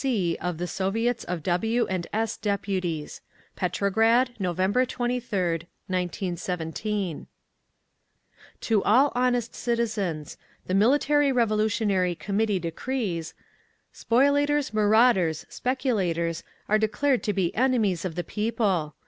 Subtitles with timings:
[0.03, 0.35] C.
[0.41, 1.85] of the Soviets of W.
[1.99, 2.35] & S.
[2.35, 3.21] Deputies._
[3.55, 4.57] Petrograd, Nov.
[4.57, 7.27] 23d, 1917.
[8.61, 13.35] To All Honest Citizens The Military Revolutionary Committee Decrees:
[13.93, 18.95] Spoliators, marauders, speculators, are declared to be enemies of the People….